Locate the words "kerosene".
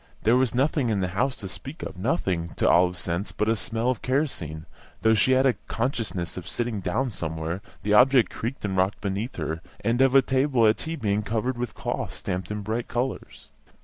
4.01-4.65